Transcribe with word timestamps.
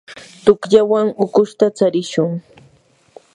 tuqllawan 0.43 1.07
ukushuta 1.23 1.67
tsarishun. 1.77 2.31